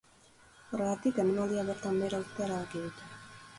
Horregatik, 0.69 1.19
emanaldia 1.25 1.67
bertan 1.69 2.01
behera 2.01 2.25
uztea 2.27 2.47
erabaki 2.51 2.85
dute. 2.89 3.15